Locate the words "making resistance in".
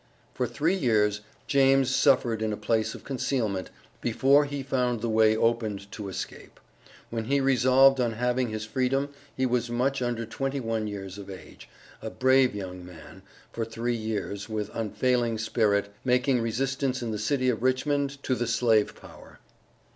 16.03-17.11